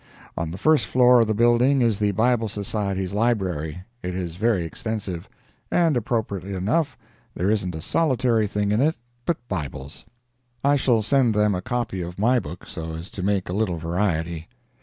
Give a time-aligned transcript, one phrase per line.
[0.35, 4.65] On the first floor of the building is the Bible Society's Library (it is very
[4.65, 5.29] extensive,)
[5.69, 6.97] and, appropriately enough,
[7.35, 8.95] there isn't a solitary thing in it
[9.27, 10.05] but Bibles!
[10.63, 13.77] I shall send them a copy of my book, so as to make a little
[13.77, 14.47] variety.